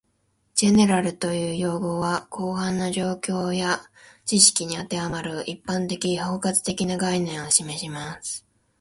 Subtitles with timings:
[0.55, 3.83] "General" という用語は、広範な状況や
[4.25, 8.43] 知識に当てはまる、一般的・包括的な概念を示します